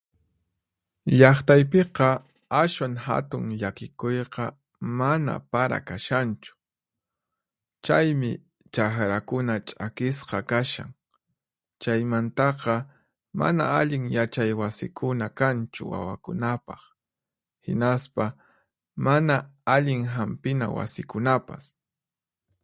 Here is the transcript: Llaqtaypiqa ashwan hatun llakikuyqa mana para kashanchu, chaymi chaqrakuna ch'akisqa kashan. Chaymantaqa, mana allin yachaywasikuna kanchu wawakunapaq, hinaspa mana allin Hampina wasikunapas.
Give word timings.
Llaqtaypiqa 1.19 2.09
ashwan 2.61 2.93
hatun 3.05 3.45
llakikuyqa 3.59 4.45
mana 4.99 5.33
para 5.51 5.79
kashanchu, 5.89 6.51
chaymi 7.85 8.31
chaqrakuna 8.73 9.55
ch'akisqa 9.67 10.39
kashan. 10.51 10.89
Chaymantaqa, 11.81 12.75
mana 13.39 13.63
allin 13.79 14.03
yachaywasikuna 14.15 15.25
kanchu 15.39 15.83
wawakunapaq, 15.91 16.81
hinaspa 17.65 18.25
mana 19.05 19.35
allin 19.75 20.01
Hampina 20.13 20.65
wasikunapas. 20.77 21.63